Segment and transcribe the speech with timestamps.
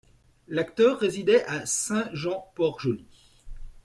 [0.47, 3.05] L'acteur résidait à Saint-Jean-Port-Joli.